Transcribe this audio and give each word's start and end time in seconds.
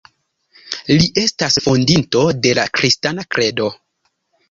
Li 0.91 1.09
estas 1.25 1.59
Fondinto 1.67 2.25
de 2.47 2.57
la 2.63 2.67
Kristana 2.81 3.31
Kredo. 3.37 3.73